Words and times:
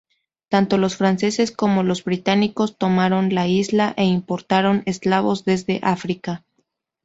Tanto 0.49 0.79
los 0.79 0.97
franceses 0.97 1.51
como 1.51 1.83
los 1.83 2.03
británicos 2.03 2.75
tomaron 2.75 3.35
la 3.35 3.47
isla 3.47 3.93
e 3.97 4.03
importaron 4.05 4.81
esclavos 4.87 5.45
desde 5.45 5.79
África. 5.83 6.43